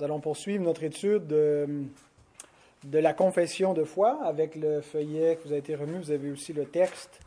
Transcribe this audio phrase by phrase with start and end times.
[0.00, 1.68] Nous allons poursuivre notre étude de,
[2.90, 5.98] la confession de foi avec le feuillet que vous a été remis.
[5.98, 7.20] Vous avez aussi le texte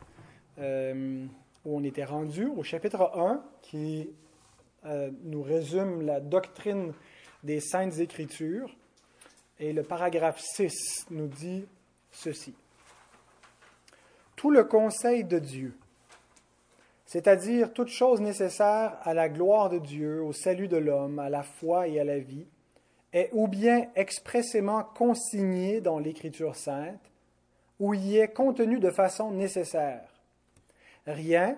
[0.58, 1.24] euh,
[1.64, 4.10] où on était rendu au chapitre 1 qui
[4.86, 6.92] euh, nous résume la doctrine
[7.44, 8.74] des saintes écritures.
[9.60, 11.66] Et le paragraphe 6 nous dit
[12.10, 12.56] ceci.
[14.34, 15.76] Tout le conseil de Dieu,
[17.06, 21.44] c'est-à-dire toute chose nécessaire à la gloire de Dieu, au salut de l'homme, à la
[21.44, 22.46] foi et à la vie,
[23.14, 27.00] est ou bien expressément consigné dans l'Écriture sainte,
[27.80, 30.08] ou y est contenu de façon nécessaire.
[31.06, 31.56] Rien,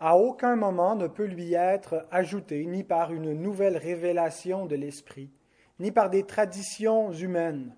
[0.00, 5.30] à aucun moment, ne peut lui être ajouté, ni par une nouvelle révélation de l'Esprit,
[5.78, 7.74] ni par des traditions humaines.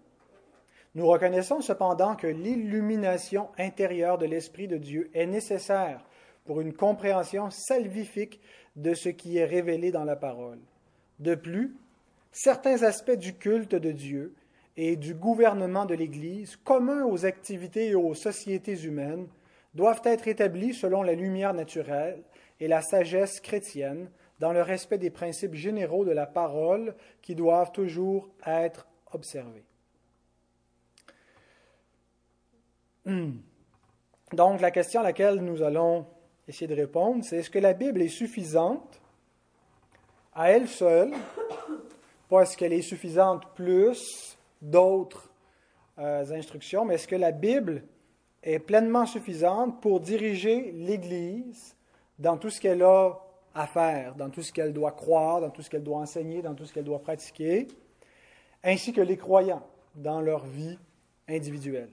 [0.95, 6.05] Nous reconnaissons cependant que l'illumination intérieure de l'Esprit de Dieu est nécessaire
[6.45, 8.41] pour une compréhension salvifique
[8.77, 10.61] de ce qui est révélé dans la parole.
[11.19, 11.77] De plus,
[12.33, 14.35] certains aspects du culte de Dieu
[14.77, 19.27] et du gouvernement de l'Église, communs aux activités et aux sociétés humaines,
[19.75, 22.23] doivent être établis selon la lumière naturelle
[22.61, 27.73] et la sagesse chrétienne, dans le respect des principes généraux de la parole qui doivent
[27.73, 29.65] toujours être observés.
[33.05, 33.39] Hmm.
[34.33, 36.07] Donc, la question à laquelle nous allons
[36.47, 39.01] essayer de répondre, c'est est-ce que la Bible est suffisante
[40.35, 41.13] à elle seule
[42.29, 45.31] pas est-ce qu'elle est suffisante plus d'autres
[45.99, 47.83] euh, instructions, mais est-ce que la Bible
[48.43, 51.75] est pleinement suffisante pour diriger l'Église
[52.19, 53.19] dans tout ce qu'elle a
[53.55, 56.55] à faire, dans tout ce qu'elle doit croire, dans tout ce qu'elle doit enseigner, dans
[56.55, 57.67] tout ce qu'elle doit pratiquer,
[58.63, 60.79] ainsi que les croyants dans leur vie
[61.29, 61.91] individuelle?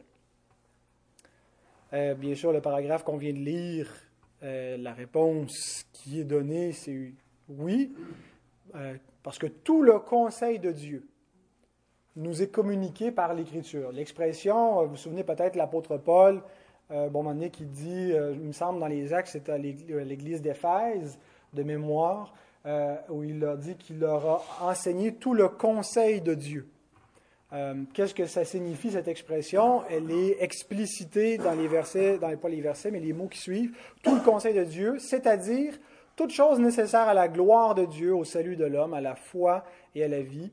[1.93, 3.91] Euh, bien sûr, le paragraphe qu'on vient de lire,
[4.43, 7.13] euh, la réponse qui est donnée, c'est
[7.47, 7.95] oui.
[9.25, 11.07] Parce que tout le conseil de Dieu
[12.15, 13.91] nous est communiqué par l'Écriture.
[13.91, 16.43] L'expression, euh, vous vous souvenez peut-être l'apôtre Paul,
[16.91, 19.57] euh, bon moment donné, qui dit, euh, il me semble dans les Actes, c'est à
[19.57, 21.17] l'église d'Éphèse,
[21.53, 22.35] de mémoire,
[23.09, 26.67] où il a dit qu'il leur a enseigné tout le conseil de Dieu.
[27.93, 29.83] Qu'est-ce que ça signifie, cette expression?
[29.89, 33.39] Elle est explicitée dans les versets, dans les, pas les versets, mais les mots qui
[33.39, 33.75] suivent.
[34.03, 35.79] Tout le conseil de Dieu, c'est-à-dire
[36.15, 39.65] toutes choses nécessaires à la gloire de Dieu, au salut de l'homme, à la foi
[39.93, 40.51] et à la vie.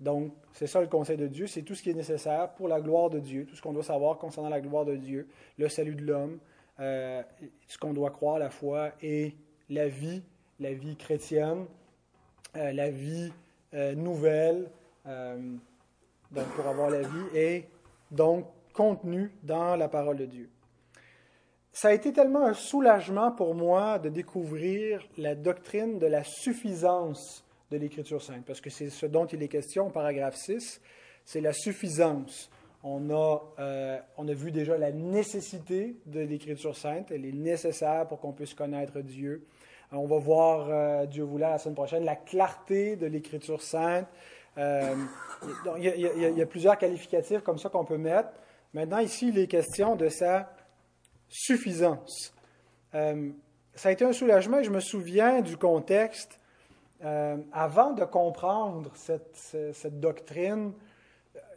[0.00, 2.80] Donc, c'est ça le conseil de Dieu, c'est tout ce qui est nécessaire pour la
[2.80, 5.28] gloire de Dieu, tout ce qu'on doit savoir concernant la gloire de Dieu,
[5.58, 6.38] le salut de l'homme,
[6.80, 7.22] euh,
[7.68, 9.34] ce qu'on doit croire, la foi et
[9.70, 10.22] la vie,
[10.58, 11.66] la vie chrétienne,
[12.56, 13.32] euh, la vie
[13.74, 14.70] euh, nouvelle,
[15.04, 17.68] donc pour avoir la vie, et
[18.10, 20.50] donc contenu dans la parole de Dieu
[21.74, 27.44] ça a été tellement un soulagement pour moi de découvrir la doctrine de la suffisance
[27.72, 30.80] de l'Écriture sainte, parce que c'est ce dont il est question au paragraphe 6,
[31.24, 32.48] c'est la suffisance.
[32.84, 38.06] On a, euh, on a vu déjà la nécessité de l'Écriture sainte, elle est nécessaire
[38.06, 39.44] pour qu'on puisse connaître Dieu.
[39.92, 44.06] Euh, on va voir, euh, Dieu voulant, la semaine prochaine, la clarté de l'Écriture sainte.
[44.56, 48.28] il, y a, plusieurs qualificatifs comme ça qu'on peut mettre.
[48.74, 50.48] Maintenant, ici, il est question de sa
[51.34, 52.32] suffisance.
[52.94, 53.30] Euh,
[53.74, 56.38] ça a été un soulagement je me souviens du contexte.
[57.04, 60.72] Euh, avant de comprendre cette, doctrine,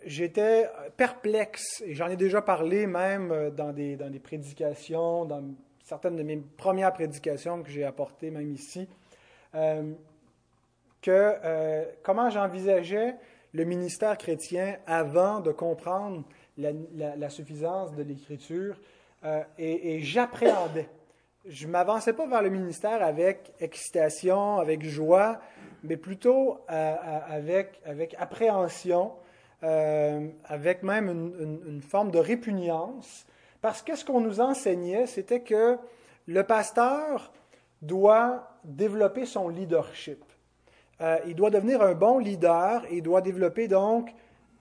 [0.03, 0.67] j'étais
[0.97, 5.43] perplexe, et j'en ai déjà parlé même dans des, dans des prédications, dans
[5.83, 8.89] certaines de mes premières prédications que j'ai apportées même ici,
[9.55, 9.93] euh,
[11.01, 13.15] que comment j'envisageais
[13.53, 16.23] le ministère chrétien avant de comprendre
[16.57, 18.77] la suffisance de l'Écriture
[19.25, 20.89] euh, et, j'appréhendais.
[21.45, 25.39] Je ne m'avançais pas vers le ministère avec excitation, avec joie,
[25.83, 29.13] mais plutôt euh, euh, avec, avec appréhension,
[29.61, 33.25] avec même une, forme de répugnance.
[33.61, 35.77] Parce que ce qu'on nous enseignait, c'était que
[36.27, 37.33] le pasteur
[37.81, 40.23] doit développer son leadership.
[41.25, 44.13] il doit devenir un bon leader il doit développer donc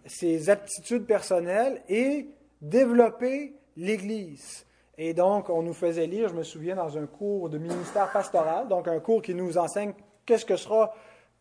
[0.07, 2.29] ses aptitudes personnelles et
[2.63, 4.67] développer l'Église.
[4.99, 8.69] Et donc, on nous faisait lire, je me souviens, dans un cours de ministère pastoral,
[8.69, 9.93] donc un cours qui nous enseigne
[10.25, 10.95] qu'est-ce que sera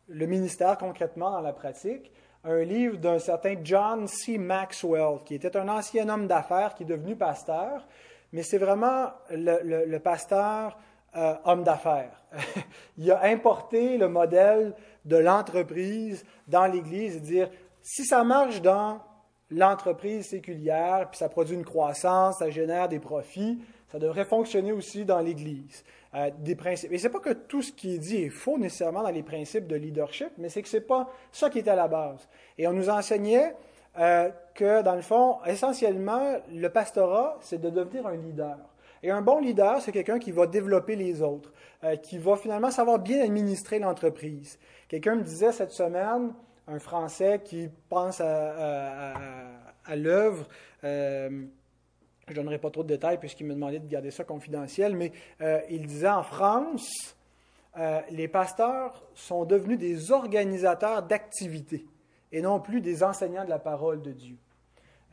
[0.07, 2.11] le ministère concrètement dans la pratique,
[2.43, 4.37] un livre d'un certain John C.
[4.37, 7.87] Maxwell, qui était un ancien homme d'affaires qui est devenu pasteur,
[8.33, 10.77] mais c'est vraiment le, pasteur
[11.15, 12.21] euh, homme d'affaires.
[12.97, 17.49] Il a importé le modèle de l'entreprise dans l'Église et dire,
[17.81, 18.99] si ça marche dans
[19.55, 23.59] l'entreprise séculière, puis ça produit une croissance, ça génère des profits,
[23.91, 25.83] ça devrait fonctionner aussi dans l'Église.
[26.15, 26.91] euh, des principes.
[26.91, 29.67] Et c'est pas que tout ce qui est dit est faux nécessairement dans les principes
[29.67, 32.27] de leadership, mais c'est que c'est pas ça qui est à la base.
[32.57, 33.55] Et on nous enseignait
[33.99, 38.57] euh, que, dans le fond, essentiellement, le pastorat, c'est de devenir un leader.
[39.03, 41.51] Et un bon leader, c'est quelqu'un qui va développer les autres,
[41.83, 44.57] euh, qui va finalement savoir bien administrer l'entreprise.
[44.87, 46.33] Quelqu'un me disait cette semaine,
[46.67, 49.13] un Français qui pense à,
[49.95, 50.47] l'œuvre,
[50.83, 51.45] euh,
[52.27, 55.11] je ne donnerai pas trop de détails puisqu'il me demandait de garder ça confidentiel, mais
[55.69, 57.15] il disait en France,
[58.09, 61.85] les pasteurs sont devenus des organisateurs d'activités
[62.31, 64.35] et non plus des enseignants de la parole de Dieu.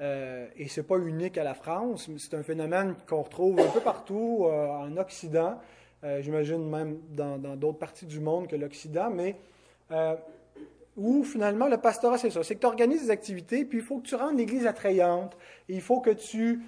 [0.01, 3.69] Euh, et ce n'est pas unique à la France, c'est un phénomène qu'on retrouve un
[3.69, 5.61] peu partout euh, en Occident,
[6.03, 9.37] euh, j'imagine même dans d'autres parties du monde que l'Occident, mais
[10.97, 13.99] où finalement le pastorat, c'est ça, c'est que tu organises des activités, puis il faut
[13.99, 15.37] que tu rendes l'Église attrayante,
[15.69, 16.63] il faut que tu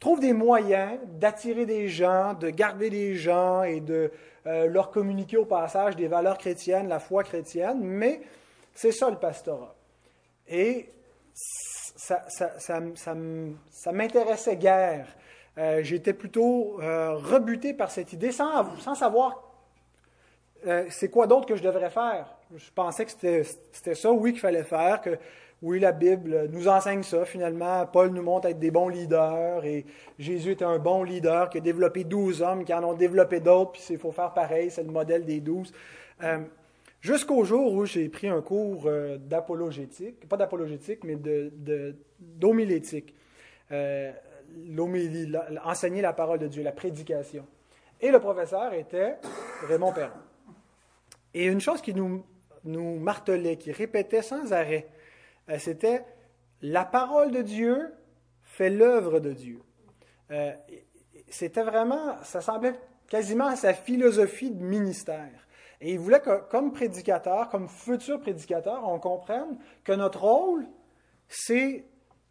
[0.00, 4.10] trouves des moyens d'attirer des gens, de garder des gens et de
[4.44, 8.22] leur communiquer au passage des valeurs chrétiennes, la foi chrétienne, mais
[8.72, 9.74] c'est ça le pastorat.
[10.48, 10.88] Et
[11.96, 12.24] ça,
[12.58, 15.08] ça, m'intéressait guère.
[15.58, 19.42] Euh, j'étais plutôt euh, rebuté par cette idée sans, sans savoir
[20.66, 22.35] euh, c'est quoi d'autre que je devrais faire.
[22.54, 25.18] Je pensais que c'était ça, oui, qu'il fallait faire, que
[25.62, 27.86] oui, la Bible nous enseigne ça finalement.
[27.86, 29.84] Paul nous montre être des bons leaders et
[30.18, 33.72] Jésus était un bon leader qui a développé douze hommes qui en ont développé d'autres,
[33.72, 35.72] puis il faut faire pareil, c'est le modèle des douze.
[37.00, 41.16] Jusqu'au jour où j'ai pris un cours euh, d'apologétique, pas d'apologétique, mais
[42.18, 43.14] d'homilétique.
[43.70, 44.12] De, euh,
[45.64, 47.46] enseigner la parole de Dieu, la prédication.
[48.00, 49.18] Et le professeur était
[49.68, 50.18] Raymond Perron.
[51.32, 52.24] Et une chose qui nous,
[52.66, 54.88] nous martelait, qui répétait sans arrêt,
[55.48, 56.04] euh, c'était
[56.62, 57.92] la parole de Dieu
[58.42, 59.60] fait l'œuvre de Dieu.
[60.30, 60.52] Euh,
[61.28, 62.74] c'était vraiment, ça semblait
[63.08, 65.46] quasiment à sa philosophie de ministère.
[65.80, 70.66] Et il voulait que, comme prédicateur, comme futur prédicateur, on comprenne que notre rôle,
[71.28, 71.84] c'est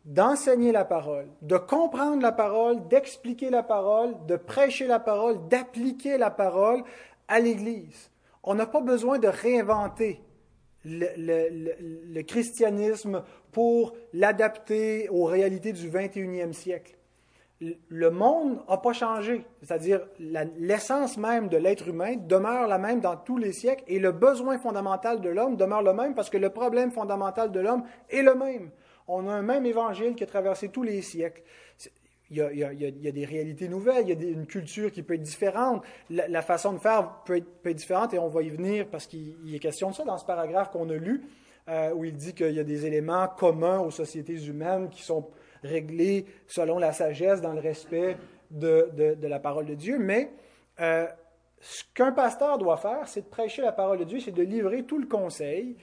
[0.03, 6.17] d'enseigner la parole, de comprendre la parole, d'expliquer la parole, de prêcher la parole, d'appliquer
[6.17, 6.83] la parole
[7.27, 8.11] à l'Église.
[8.45, 10.21] On n'a pas besoin de réinventer
[10.85, 16.95] le, christianisme pour l'adapter aux réalités du 21e siècle
[17.59, 19.45] le monde n'a pas changé.
[19.61, 24.11] C'est-à-dire, l'essence même de l'être humain demeure la même dans tous les siècles et le
[24.11, 28.21] besoin fondamental de l'homme demeure le même parce que le problème fondamental de l'homme est
[28.21, 28.71] le même.
[29.07, 31.43] On a un même évangile qui a traversé tous les siècles.
[32.31, 35.83] Il y, a, des réalités nouvelles, il y a une culture qui peut être différente,
[36.09, 39.59] la, façon de faire peut être, différente et on va y venir parce qu'il est
[39.59, 41.23] question de ça dans ce paragraphe qu'on a lu,
[41.69, 45.27] euh, où il dit qu'il y a des éléments communs aux sociétés humaines qui sont
[45.63, 48.17] réglé selon la sagesse, dans le respect
[48.51, 49.97] de, la parole de Dieu.
[49.99, 50.31] Mais
[50.79, 51.07] euh,
[51.59, 54.83] ce qu'un pasteur doit faire, c'est de prêcher la parole de Dieu, c'est de livrer
[54.83, 55.77] tout le conseil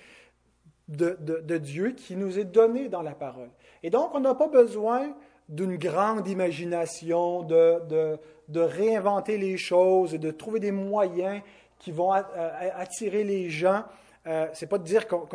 [0.88, 3.50] de, Dieu qui nous est donné dans la parole.
[3.83, 5.15] Et donc, on n'a pas besoin
[5.52, 8.19] d'une grande imagination, de,
[8.49, 11.43] de, réinventer les choses et de trouver des moyens
[11.78, 13.84] qui vont attirer les gens.
[14.26, 15.26] Euh, c'est pas de dire qu'on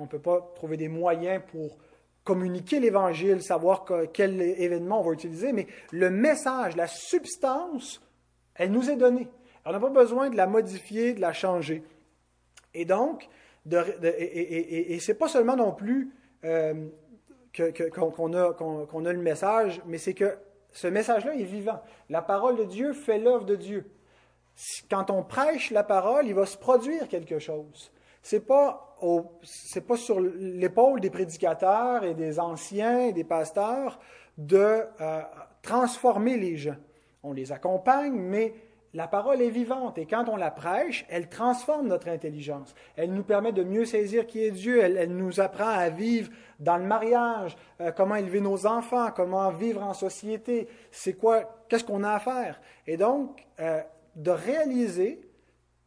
[0.00, 1.78] ne peut pas trouver des moyens pour
[2.22, 8.00] communiquer l'Évangile, savoir quel événement on va utiliser, mais le message, la substance,
[8.54, 9.28] elle nous est donnée.
[9.64, 11.82] On n'a pas besoin de la modifier, de la changer.
[12.74, 13.28] Et donc,
[13.66, 16.12] de, et, et, c'est pas seulement non plus
[16.44, 16.88] euh,
[17.54, 20.36] qu'on a, le message, mais c'est que
[20.72, 21.82] ce message-là est vivant.
[22.08, 23.90] La parole de Dieu fait l'œuvre de Dieu.
[24.90, 27.92] Quand on prêche la parole, il va se produire quelque chose.
[28.22, 28.88] C'est pas
[29.88, 33.98] pas sur l'épaule des prédicateurs et des anciens et des pasteurs
[34.38, 35.22] de euh,
[35.62, 36.76] transformer les gens.
[37.22, 38.54] On les accompagne, mais
[38.94, 42.74] la parole est vivante et quand on la prêche, elle transforme notre intelligence.
[42.96, 44.82] Elle nous permet de mieux saisir qui est Dieu.
[44.82, 46.30] Elle, nous apprend à vivre
[46.60, 50.68] dans le mariage, euh, comment élever nos enfants, comment vivre en société.
[50.90, 52.60] C'est quoi, qu'est-ce qu'on a à faire.
[52.86, 53.80] Et donc, euh,
[54.14, 55.22] de réaliser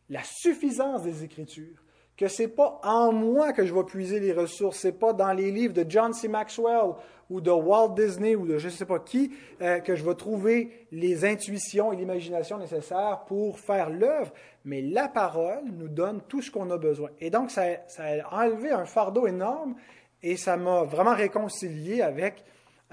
[0.09, 1.84] la suffisance des Écritures
[2.17, 5.51] que c'est pas en moi que je vais puiser les ressources, c'est pas dans les
[5.51, 6.27] livres de John C.
[6.27, 6.93] Maxwell
[7.29, 9.31] ou de Walt Disney ou de je ne sais pas qui
[9.61, 14.31] euh, que je vais trouver les intuitions et l'imagination nécessaires pour faire l'œuvre,
[14.63, 17.09] mais la parole nous donne tout ce qu'on a besoin.
[17.19, 17.63] Et donc ça,
[17.97, 19.75] a enlevé un fardeau énorme
[20.23, 22.43] et ça m'a vraiment réconcilié avec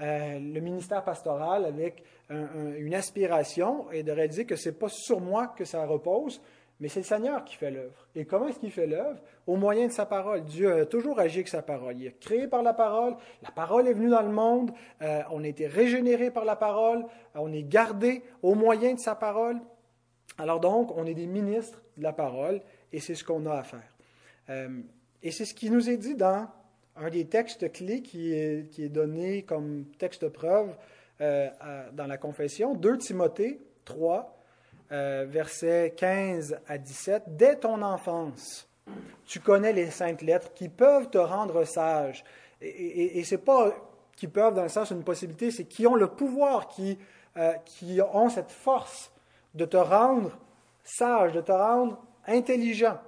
[0.01, 5.53] euh, le ministère pastoral, avec une aspiration et de réaliser que c'est pas sur moi
[5.55, 6.41] que ça repose,
[6.79, 8.07] mais c'est le Seigneur qui fait l'œuvre.
[8.15, 9.19] Et comment est-ce qu'il fait l'œuvre?
[9.47, 10.43] Au moyen de sa parole.
[10.43, 11.97] Dieu a toujours agi avec sa parole.
[11.97, 13.15] Il est créé par la parole.
[13.41, 14.71] La parole est venue dans le monde.
[15.01, 17.05] Euh, on a été régénéré par la parole.
[17.35, 19.61] On est gardé au moyen de sa parole.
[20.37, 22.61] Alors donc, on est des ministres de la parole
[22.91, 23.95] et c'est ce qu'on a à faire.
[24.49, 24.81] Euh,
[25.21, 26.47] et c'est ce qui nous est dit dans
[26.95, 30.75] un des textes clés qui est, qui est donné comme texte preuve
[31.21, 31.49] euh,
[31.93, 34.37] dans la confession, 2 Timothée 3,
[34.93, 37.23] euh, versets 15 à 17.
[37.27, 38.69] Dès ton enfance,
[39.25, 42.23] tu connais les saintes lettres qui peuvent te rendre sage.
[42.61, 43.73] Et, et, c'est pas
[44.15, 46.97] qui peuvent dans le sens d'une possibilité, c'est qui ont le pouvoir, qui,
[47.37, 49.11] euh, qui ont cette force
[49.53, 50.37] de te rendre
[50.83, 52.99] sage, de te rendre intelligent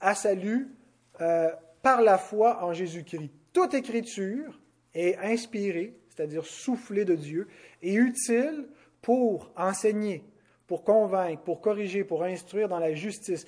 [0.00, 0.74] à salut
[1.20, 1.50] euh,
[1.82, 3.30] par la foi en Jésus-Christ.
[3.52, 4.58] Toute écriture
[4.94, 7.48] est inspirée, c'est-à-dire soufflée de Dieu,
[7.82, 8.68] et utile
[9.02, 10.24] pour enseigner,
[10.68, 13.46] pour convaincre, pour corriger, pour instruire dans la justice.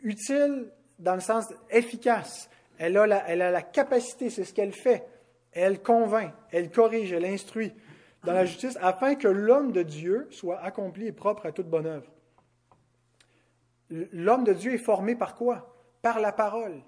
[0.00, 2.48] Utile dans le sens efficace.
[2.78, 5.06] Elle a la, capacité, c'est ce qu'elle fait.
[5.52, 7.72] Elle convainc, elle corrige, elle instruit
[8.24, 11.86] dans la justice afin que l'homme de Dieu soit accompli et propre à toute bonne
[11.86, 12.10] œuvre.
[13.90, 15.76] L'homme de Dieu est formé par quoi?
[16.02, 16.82] Par la parole.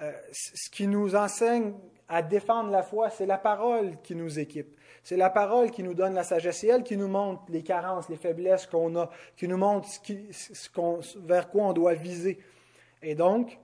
[0.00, 1.74] Euh, ce qui nous enseigne
[2.08, 4.75] à défendre la foi, c'est la parole qui nous équipe.
[5.06, 6.58] C'est la parole qui nous donne la sagesse.
[6.58, 9.88] C'est elle qui nous montre les carences, les faiblesses qu'on a, qui nous montre
[11.18, 12.40] vers quoi on doit viser.
[13.04, 13.56] Et donc,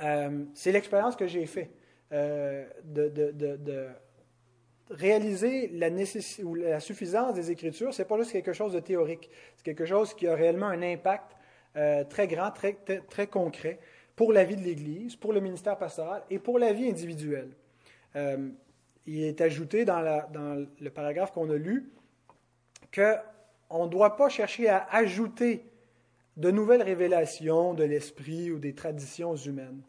[0.00, 1.70] euh, c'est l'expérience que j'ai faite
[2.12, 3.88] euh, de,
[4.88, 5.90] réaliser la,
[6.42, 7.92] ou la suffisance des Écritures.
[7.92, 10.80] Ce n'est pas juste quelque chose de théorique, c'est quelque chose qui a réellement un
[10.80, 11.36] impact
[12.08, 13.78] très grand, très, très concret
[14.16, 17.50] pour la vie de l'Église, pour le ministère pastoral et pour la vie individuelle.
[19.10, 21.90] Il est ajouté dans, le paragraphe qu'on a lu
[22.94, 25.64] qu'on ne doit pas chercher à ajouter
[26.36, 29.80] de nouvelles révélations de l'esprit ou des traditions humaines.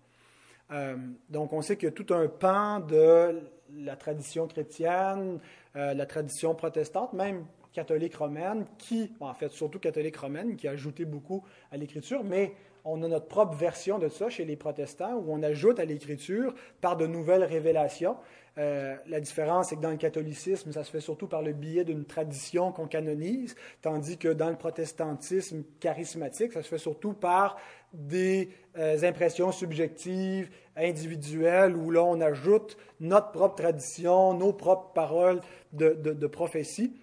[0.71, 0.95] Euh,
[1.29, 3.41] donc, on sait qu'il y a tout un pan de
[3.75, 5.41] la tradition chrétienne,
[5.75, 10.71] euh, la tradition protestante, même catholique romaine, qui, en fait, surtout catholique romaine, qui a
[10.71, 12.53] ajouté beaucoup à l'écriture, mais
[12.85, 16.53] on a notre propre version de ça chez les protestants, où on ajoute à l'écriture
[16.81, 18.17] par de nouvelles révélations.
[18.57, 21.85] Euh, la différence, c'est que dans le catholicisme, ça se fait surtout par le biais
[21.85, 27.57] d'une tradition qu'on canonise, tandis que dans le protestantisme charismatique, ça se fait surtout par
[27.93, 35.41] des euh, impressions subjectives, individuelles, où là, on ajoute notre propre tradition, nos propres paroles
[35.71, 36.93] de, prophétie.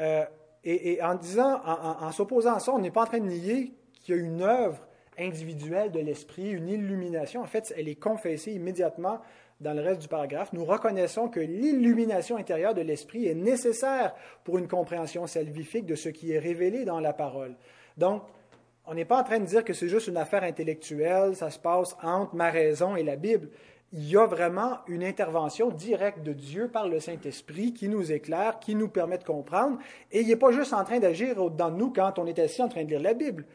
[0.00, 0.24] Euh,
[0.64, 3.72] et, en disant, en, en s'opposant à ça, on n'est pas en train de nier
[4.02, 4.80] qu'il y a une œuvre
[5.18, 7.42] individuelle de l'esprit, une illumination.
[7.42, 9.20] En fait, elle est confessée immédiatement
[9.60, 10.52] dans le reste du paragraphe.
[10.52, 16.08] Nous reconnaissons que l'illumination intérieure de l'esprit est nécessaire pour une compréhension salvifique de ce
[16.08, 17.54] qui est révélé dans la parole.
[17.96, 18.22] Donc,
[18.86, 21.58] on n'est pas en train de dire que c'est juste une affaire intellectuelle, ça se
[21.58, 23.48] passe entre ma raison et la Bible.
[23.92, 28.58] Il y a vraiment une intervention directe de Dieu par le Saint-Esprit qui nous éclaire,
[28.58, 29.78] qui nous permet de comprendre.
[30.10, 32.68] Et il n'est pas juste en train d'agir de nous quand on est assis en
[32.68, 33.46] train de lire la Bible.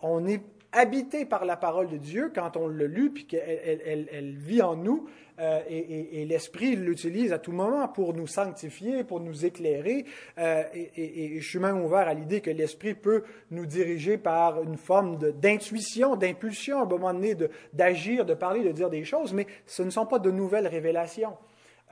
[0.00, 0.40] On est
[0.72, 4.76] habité par la parole de Dieu quand on le lu, puis qu'elle elle, vit en
[4.76, 5.06] nous,
[5.38, 10.04] euh, et, l'Esprit l'utilise à tout moment pour nous sanctifier, pour nous éclairer.
[10.38, 14.76] Euh, et, je suis même ouvert à l'idée que l'Esprit peut nous diriger par une
[14.76, 17.36] forme d'intuition, d'impulsion, à un moment donné,
[17.72, 21.36] d'agir, de, parler, de dire des choses, mais ce ne sont pas de nouvelles révélations.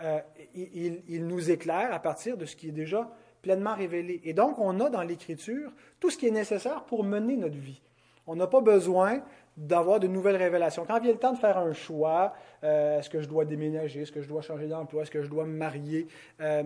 [0.03, 0.21] Euh,
[0.55, 3.11] il nous éclaire à partir de ce qui est déjà
[3.43, 4.21] pleinement révélé.
[4.25, 7.83] Et donc, on a dans l'Écriture tout ce qui est nécessaire pour mener notre vie.
[8.27, 9.23] On n'a pas besoin
[9.57, 10.85] d'avoir de nouvelles révélations.
[10.87, 12.33] Quand vient le temps de faire un choix,
[12.65, 15.29] euh, est-ce que je dois déménager, est-ce que je dois changer d'emploi, est-ce que je
[15.29, 16.07] dois me marier,
[16.41, 16.63] euh,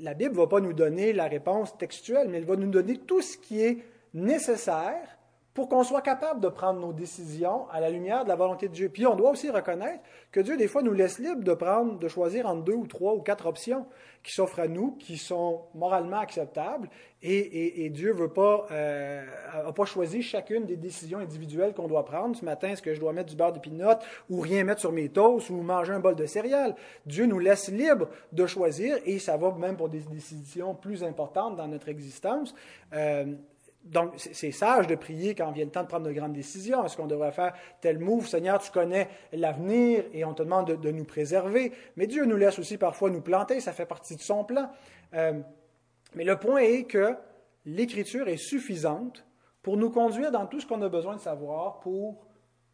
[0.00, 2.98] la Bible ne va pas nous donner la réponse textuelle, mais elle va nous donner
[2.98, 3.78] tout ce qui est
[4.14, 5.17] nécessaire
[5.58, 8.72] pour qu'on soit capable de prendre nos décisions à la lumière de la volonté de
[8.72, 8.90] Dieu.
[8.90, 12.06] Puis on doit aussi reconnaître que Dieu, des fois, nous laisse libre de prendre, de
[12.06, 13.84] choisir entre deux ou trois ou quatre options
[14.22, 16.88] qui s'offrent à nous, qui sont moralement acceptables,
[17.22, 19.24] et, Dieu veut pas, euh,
[19.66, 22.36] a pas choisi chacune des décisions individuelles qu'on doit prendre.
[22.36, 23.98] Ce matin, est-ce que je dois mettre du beurre de pinot
[24.30, 26.76] ou rien mettre sur mes toasts ou manger un bol de céréales?
[27.04, 31.56] Dieu nous laisse libre de choisir, et ça va même pour des décisions plus importantes
[31.56, 32.54] dans notre existence.
[32.92, 33.34] Euh,
[33.84, 36.84] donc, c'est sage de prier quand vient le temps de prendre de grandes décisions.
[36.84, 38.26] Est-ce qu'on devrait faire tel move?
[38.26, 41.72] Seigneur, tu connais l'avenir et on te demande de, nous préserver.
[41.96, 44.70] Mais Dieu nous laisse aussi parfois nous planter, ça fait partie de son plan.
[45.14, 45.40] Euh,
[46.14, 47.14] mais le point est que
[47.64, 49.24] l'Écriture est suffisante
[49.62, 52.26] pour nous conduire dans tout ce qu'on a besoin de savoir pour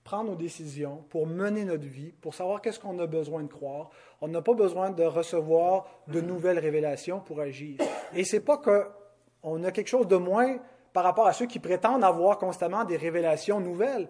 [0.02, 3.90] prendre nos décisions, pour mener notre vie, pour savoir qu'est-ce qu'on a besoin de croire.
[4.20, 7.78] On n'a pas besoin de recevoir de nouvelles révélations pour agir.
[8.14, 10.58] Et c'est pas qu'on a quelque chose de moins
[10.94, 14.08] par rapport à ceux qui prétendent avoir constamment des révélations nouvelles.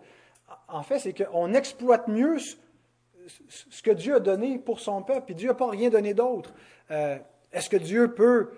[0.69, 5.35] En fait, c'est qu'on exploite mieux ce que Dieu a donné pour son peuple, et
[5.35, 6.53] Dieu n'a pas rien donné d'autre.
[6.91, 7.19] Euh,
[7.51, 8.51] est-ce que Dieu peut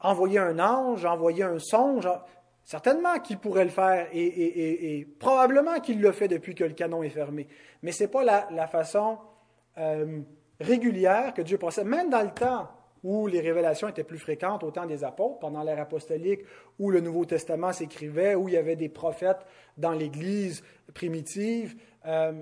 [0.00, 2.08] envoyer un ange, envoyer un songe?
[2.64, 7.10] Certainement qu'il pourrait le faire et, probablement qu'il le fait depuis que le canon est
[7.10, 7.46] fermé.
[7.82, 9.18] Mais ce n'est pas la, façon
[9.78, 10.20] euh,
[10.60, 11.86] régulière que Dieu procède.
[11.86, 12.68] Même dans le temps
[13.06, 16.40] où les révélations étaient plus fréquentes, au temps des apôtres, pendant l'ère apostolique,
[16.80, 19.46] où le Nouveau Testament s'écrivait, où il y avait des prophètes
[19.76, 22.32] dans l'Église primitive, euh,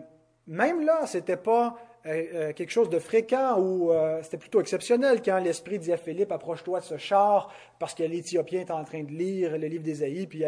[0.47, 4.61] même là, ce n'était pas euh, euh, quelque chose de fréquent ou euh, c'était plutôt
[4.61, 8.85] exceptionnel quand l'Esprit dit à Philippe approche-toi de ce char parce que l'Éthiopien est en
[8.85, 10.45] train de lire le livre d'Ésaïe puis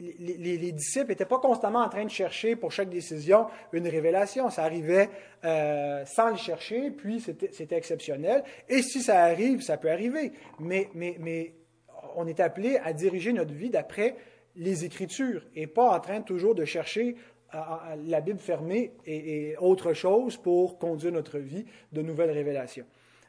[0.00, 4.48] les, disciples n'étaient pas constamment en train de chercher pour chaque décision une révélation.
[4.48, 5.10] Ça arrivait
[5.42, 8.44] sans le chercher puis c'était exceptionnel.
[8.70, 10.32] Et si ça arrive ça peut arriver.
[10.58, 11.52] Mais, mais
[12.16, 14.16] on est appelé à diriger notre vie d'après
[14.56, 17.16] les Écritures et pas en train toujours de chercher
[18.06, 22.86] la Bible fermée et, autre chose pour conduire notre vie de nouvelles révélations.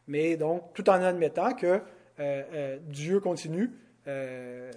[0.08, 1.82] Mais donc, tout en admettant que euh,
[2.20, 3.72] euh, Dieu continue
[4.08, 4.72] euh,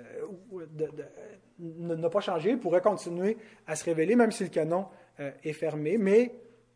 [1.59, 3.37] n'a pas changé, pourrait continuer
[3.67, 4.87] à se révéler, même si le canon
[5.43, 5.99] est fermé.
[5.99, 6.33] Mais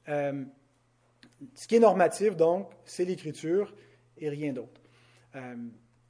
[0.06, 3.72] ce qui est normatif, donc, c'est l'Écriture
[4.18, 4.80] et rien d'autre.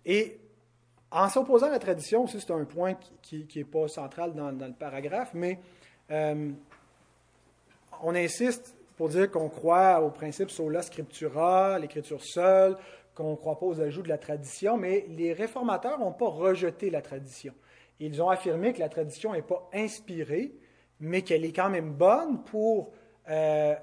[0.06, 0.40] et
[1.12, 4.72] en s'opposant à la tradition, aussi, c'est un point qui n'est pas central dans, le
[4.72, 5.58] paragraphe, mais
[6.12, 6.50] euh,
[8.02, 12.76] on insiste pour dire qu'on croit au principe sola scriptura, l'écriture seule,
[13.14, 16.90] qu'on ne croit pas aux ajouts de la tradition, mais les réformateurs n'ont pas rejeté
[16.90, 17.54] la tradition.
[18.00, 20.52] Ils ont affirmé que la tradition n'est pas inspirée,
[21.00, 22.92] mais qu'elle est quand même bonne pour
[23.28, 23.74] euh,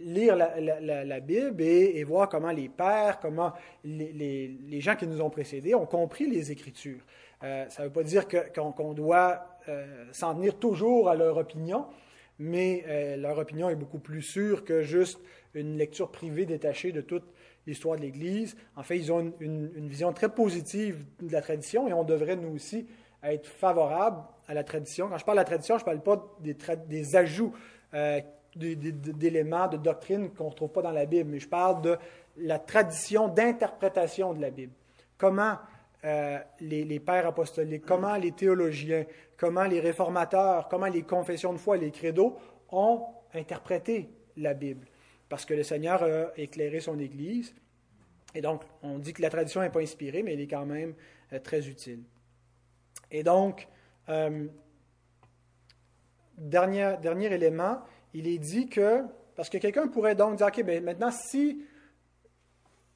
[0.00, 3.52] lire la, Bible et, voir comment les pères, comment
[3.84, 7.00] les, gens qui nous ont précédés ont compris les Écritures.
[7.42, 11.86] Euh, ça ne veut pas dire qu'on doit euh, s'en tenir toujours à leur opinion,
[12.38, 15.20] mais euh, leur opinion est beaucoup plus sûre que juste
[15.54, 17.24] une lecture privée détachée de toute
[17.66, 18.56] l'histoire de l'Église.
[18.76, 22.54] En fait, ils ont une, vision très positive de la tradition et on devrait, nous
[22.54, 22.86] aussi,
[23.22, 25.08] être favorables à la tradition.
[25.08, 27.54] Quand je parle de la tradition, je ne parle pas des, ajouts
[27.94, 28.20] euh,
[28.56, 31.96] d'éléments, de doctrines qu'on ne retrouve pas dans la Bible, mais je parle de
[32.36, 34.72] la tradition d'interprétation de la Bible.
[35.16, 35.58] Comment
[36.04, 39.04] euh, les, pères apostoliques, comment les théologiens,
[39.36, 42.36] comment les réformateurs, comment les confessions de foi, les credos
[42.70, 44.86] ont interprété la Bible.
[45.28, 47.54] Parce que le Seigneur a éclairé son Église.
[48.34, 50.94] Et donc, on dit que la tradition n'est pas inspirée, mais elle est quand même
[51.32, 52.02] euh, très utile.
[53.10, 53.68] Et donc,
[54.08, 54.48] euh,
[56.36, 57.78] dernier, dernier élément,
[58.12, 59.04] il est dit que,
[59.36, 61.62] parce que quelqu'un pourrait donc dire, OK, ben maintenant, si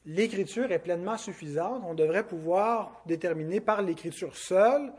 [0.06, 4.92] l'écriture est pleinement suffisante, on devrait pouvoir déterminer par l'écriture seule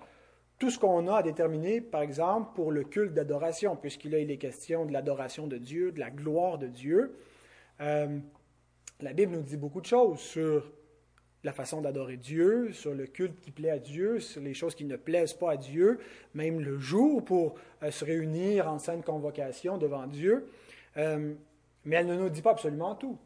[0.59, 4.85] tout ce qu'on a à déterminer, par exemple, pour le culte d'adoration, puisqu'il est question
[4.85, 7.15] de l'adoration de Dieu, de la gloire de Dieu.
[7.79, 8.19] Euh,
[9.01, 10.71] la Bible nous dit beaucoup de choses sur
[11.43, 14.85] la façon d'adorer Dieu, sur le culte qui plaît à Dieu, sur les choses qui
[14.85, 15.99] ne plaisent pas à Dieu,
[16.33, 20.49] même le jour pour euh, se réunir en sainte convocation devant Dieu.
[20.97, 21.35] Euh,
[21.85, 23.17] mais elle ne nous dit pas absolument tout.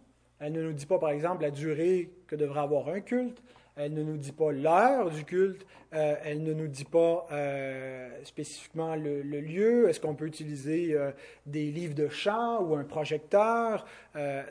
[0.41, 3.41] Elle ne nous dit pas, par exemple, la durée que devrait avoir un culte.
[3.75, 5.65] Elle ne nous dit pas l'heure du culte.
[5.93, 9.87] Euh, elle ne nous dit pas euh, spécifiquement le, lieu.
[9.87, 11.11] Est-ce qu'on peut utiliser euh,
[11.45, 13.85] des livres de chant ou un projecteur?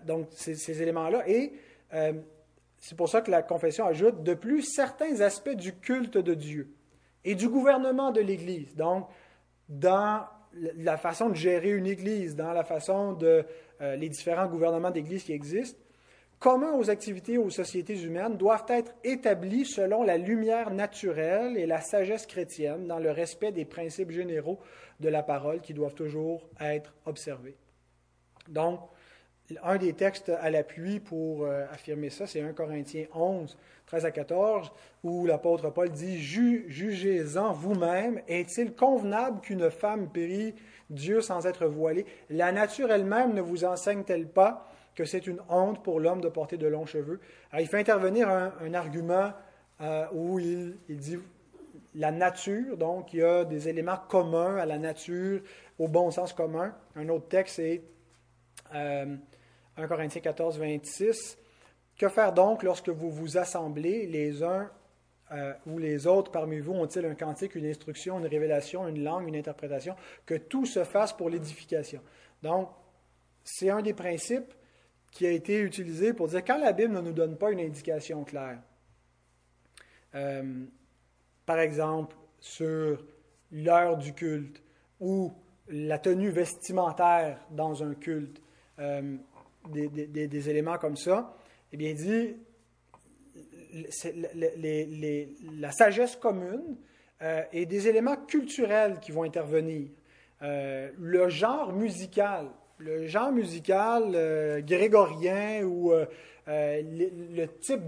[0.06, 1.28] donc, ces, éléments-là.
[1.28, 1.52] Et
[2.78, 6.72] c'est pour ça que la confession ajoute de plus certains aspects du culte de Dieu
[7.24, 8.76] et du gouvernement de l'Église.
[8.76, 9.08] Donc,
[9.68, 13.44] dans la façon de gérer une Église, dans la façon de
[13.80, 15.78] euh, les différents gouvernements d'Église qui existent,
[16.38, 21.80] communs aux activités aux sociétés humaines, doivent être établis selon la lumière naturelle et la
[21.80, 24.58] sagesse chrétienne, dans le respect des principes généraux
[25.00, 27.56] de la parole qui doivent toujours être observés.
[28.48, 28.80] Donc,
[29.62, 34.10] un des textes à l'appui pour euh, affirmer ça, c'est 1 Corinthiens 11, 13 à
[34.10, 40.54] 14, où l'apôtre Paul dit Jugez-en vous-même, est-il convenable qu'une femme périt
[40.90, 42.06] Dieu sans être voilée?
[42.28, 46.56] La nature elle-même ne vous enseigne-t-elle pas que c'est une honte pour l'homme de porter
[46.56, 47.20] de longs cheveux?
[47.50, 49.32] Alors, Il fait intervenir un, argument
[49.80, 51.18] euh, où il, dit
[51.94, 55.40] la nature, donc il y a des éléments communs à la nature,
[55.78, 56.74] au bon sens commun.
[56.94, 57.82] Un autre texte est.
[58.74, 59.16] Euh,
[59.80, 61.38] 1 Corinthiens 14, 26.
[61.98, 64.70] Que faire donc lorsque vous vous assemblez les uns
[65.32, 66.72] euh, ou les autres parmi vous?
[66.72, 69.96] Ont-ils un cantique, une instruction, une révélation, une langue, une interprétation?
[70.26, 72.00] Que tout se fasse pour l'édification.
[72.42, 72.70] Donc,
[73.44, 74.52] c'est un des principes
[75.10, 78.24] qui a été utilisé pour dire quand la Bible ne nous donne pas une indication
[78.24, 78.60] claire,
[80.14, 80.64] euh,
[81.46, 83.04] par exemple sur
[83.50, 84.62] l'heure du culte
[85.00, 85.32] ou
[85.68, 88.40] la tenue vestimentaire dans un culte,
[88.78, 89.16] euh,
[89.68, 91.36] des, éléments comme ça,
[91.72, 92.36] eh bien, il dit,
[95.58, 96.76] la sagesse commune
[97.22, 99.88] euh, et des éléments culturels qui vont intervenir.
[100.42, 105.92] Euh, le genre musical, le genre musical euh, grégorien ou
[106.46, 107.82] le, type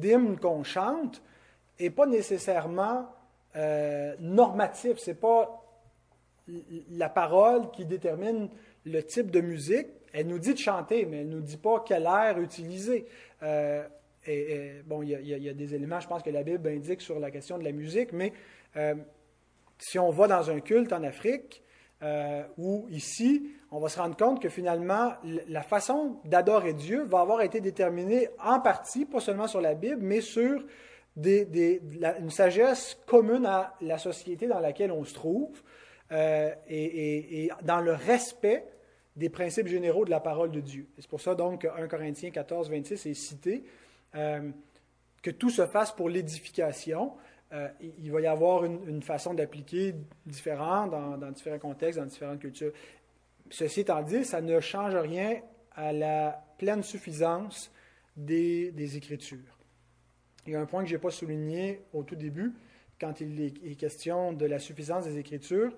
[0.00, 1.22] d'hymne qu'on chante
[1.78, 3.06] n'est pas nécessairement
[4.18, 4.96] normatif.
[4.96, 5.62] C'est pas
[6.90, 8.48] la parole qui détermine
[8.84, 9.88] le type de musique.
[10.12, 13.06] Elle nous dit de chanter, mais elle ne nous dit pas quel air utiliser.
[14.26, 17.30] et, bon, il y, a des éléments, je pense, que la Bible indique sur la
[17.30, 18.32] question de la musique, mais
[18.76, 18.94] euh,
[19.78, 21.62] si on va dans un culte en Afrique
[22.02, 25.14] euh, ou ici, on va se rendre compte que finalement,
[25.48, 30.00] la façon d'adorer Dieu va avoir été déterminée en partie, pas seulement sur la Bible,
[30.00, 30.62] mais sur
[31.16, 35.62] une sagesse commune à la société dans laquelle on se trouve
[36.12, 38.64] euh, et, dans le respect
[39.16, 40.86] des principes généraux de la parole de Dieu.
[40.98, 43.64] C'est pour ça donc que 1 Corinthiens 14, 26 est cité,
[45.22, 47.12] que tout se fasse pour l'édification.
[47.52, 47.68] Euh,
[47.98, 49.94] il va y avoir une, façon d'appliquer
[50.24, 52.72] différente dans, différents contextes, dans différentes cultures.
[53.50, 55.40] Ceci étant dit, ça ne change rien
[55.74, 57.72] à la pleine suffisance
[58.16, 59.58] des, Écritures.
[60.46, 62.52] Il y a un point que je n'ai pas souligné au tout début,
[63.00, 65.72] quand il est question de la suffisance des Écritures,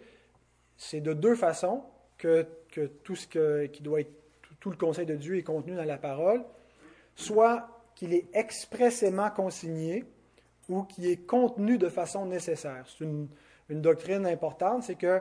[0.77, 1.85] c'est de deux façons
[2.23, 4.13] que, tout ce qui doit être,
[4.61, 6.45] tout le conseil de Dieu est contenu dans la parole,
[7.15, 10.05] soit qu'il est expressément consigné,
[10.69, 12.87] ou qui est contenu de façon nécessaire.
[12.87, 13.29] C'est une,
[13.69, 15.21] doctrine importante, c'est que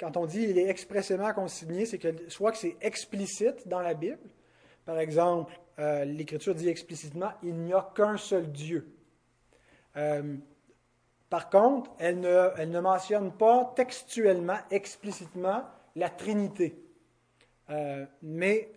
[0.00, 3.94] quand on dit il est expressément consigné, c'est que soit que c'est explicite dans la
[3.94, 4.18] Bible,
[4.84, 8.88] par exemple, euh, l'Écriture dit explicitement il n'y a qu'un seul Dieu.
[9.96, 10.36] Euh,
[11.30, 15.62] par contre, elle ne, mentionne pas textuellement, explicitement,
[15.94, 16.82] la Trinité.
[17.70, 18.70] Euh, mais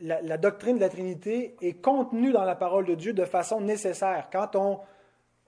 [0.00, 4.28] la, doctrine de la Trinité est contenue dans la parole de Dieu de façon nécessaire.
[4.32, 4.80] Quand on,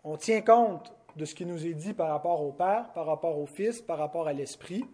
[0.04, 3.38] on tient compte de ce qui nous est dit par rapport au Père, par rapport
[3.38, 4.84] au Fils, par rapport à l'Esprit,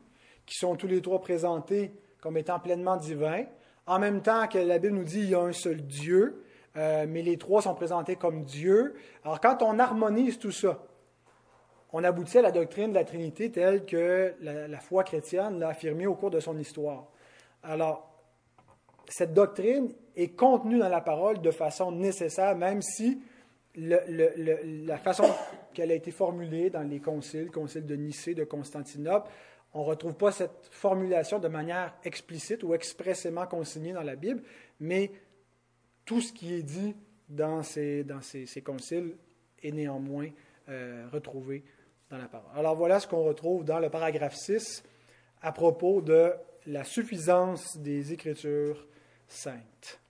[0.47, 3.45] qui sont tous les trois présentés comme étant pleinement divins,
[3.87, 6.45] en même temps que la Bible nous dit qu'il y a un seul Dieu,
[6.77, 8.95] euh, mais les trois sont présentés comme Dieu.
[9.25, 10.79] Alors quand on harmonise tout ça,
[11.93, 16.07] on aboutit à la doctrine de la Trinité telle que la, foi chrétienne l'a affirmée
[16.07, 17.07] au cours de son histoire.
[17.63, 18.09] Alors,
[19.09, 23.21] cette doctrine est contenue dans la parole de façon nécessaire, même si
[23.77, 25.25] la façon
[25.75, 29.29] qu'elle a été formulée dans les conciles, le concile de Nicée, de Constantinople,
[29.73, 34.43] on ne retrouve pas cette formulation de manière explicite ou expressément consignée dans la Bible,
[34.81, 35.13] mais
[36.05, 36.95] tout ce qui est dit
[37.29, 38.05] dans ces,
[38.65, 39.17] conciles
[39.63, 40.29] est néanmoins
[40.69, 41.65] euh, retrouvé
[42.11, 42.51] dans la parole.
[42.57, 44.83] Alors voilà ce qu'on retrouve dans le paragraphe 6
[45.43, 46.33] à propos de
[46.67, 48.87] la suffisance des Écritures
[49.29, 50.01] sainte.